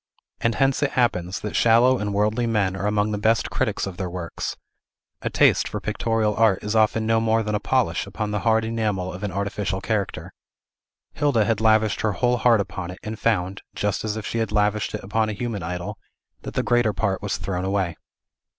And 0.39 0.55
hence 0.55 0.81
it 0.81 0.93
happens, 0.93 1.41
that 1.41 1.55
shallow 1.55 1.99
and 1.99 2.11
worldly 2.11 2.47
men 2.47 2.75
are 2.75 2.87
among 2.87 3.11
the 3.11 3.19
best 3.19 3.51
critics 3.51 3.85
of 3.85 3.97
their 3.97 4.09
works; 4.09 4.57
a 5.21 5.29
taste 5.29 5.67
for 5.67 5.79
pictorial 5.79 6.33
art 6.37 6.63
is 6.63 6.75
often 6.75 7.05
no 7.05 7.19
more 7.19 7.43
than 7.43 7.53
a 7.53 7.59
polish 7.59 8.07
upon 8.07 8.31
the 8.31 8.39
hard 8.39 8.65
enamel 8.65 9.13
of 9.13 9.21
an 9.21 9.31
artificial 9.31 9.79
character. 9.79 10.33
Hilda 11.13 11.45
had 11.45 11.61
lavished 11.61 12.01
her 12.01 12.13
whole 12.13 12.37
heart 12.37 12.61
upon 12.61 12.89
it, 12.89 12.97
and 13.03 13.19
found 13.19 13.61
(just 13.75 14.03
as 14.03 14.17
if 14.17 14.25
she 14.25 14.39
had 14.39 14.51
lavished 14.51 14.95
it 14.95 15.03
upon 15.03 15.29
a 15.29 15.33
human 15.33 15.61
idol) 15.61 15.99
that 16.41 16.55
the 16.55 16.63
greater 16.63 16.93
part 16.93 17.21
was 17.21 17.37
thrown 17.37 17.63
away. 17.63 17.95